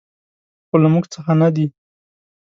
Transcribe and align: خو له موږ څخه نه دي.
خو 0.67 0.75
له 0.83 0.87
موږ 0.93 1.05
څخه 1.13 1.31
نه 1.41 1.49
دي. 1.55 1.65